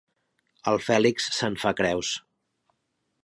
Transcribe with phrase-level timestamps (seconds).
[0.71, 2.15] El Fèlix se'n fa creus.